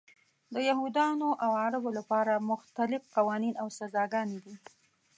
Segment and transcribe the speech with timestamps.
[0.53, 4.55] د یهودانو او عربو لپاره مختلف قوانین او سزاګانې دي.